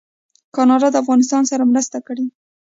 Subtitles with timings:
[0.55, 2.25] کاناډا د افغانستان سره مرسته کړې.